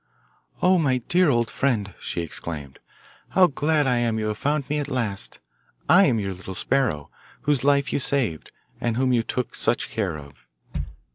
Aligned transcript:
'Oh, 0.63 0.79
my 0.79 0.97
dear 0.97 1.29
old 1.29 1.51
friend,' 1.51 1.93
she 1.99 2.21
exclaimed, 2.21 2.79
'how 3.29 3.45
glad 3.45 3.85
I 3.85 3.97
am 3.97 4.17
you 4.17 4.29
have 4.29 4.37
found 4.39 4.67
me 4.67 4.79
at 4.79 4.87
last! 4.87 5.37
I 5.87 6.05
am 6.07 6.19
your 6.19 6.33
little 6.33 6.55
sparrow, 6.55 7.11
whose 7.41 7.63
life 7.63 7.93
you 7.93 7.99
saved, 7.99 8.51
and 8.79 8.97
whom 8.97 9.13
you 9.13 9.21
took 9.21 9.53
such 9.53 9.91
care 9.91 10.17
of. 10.17 10.47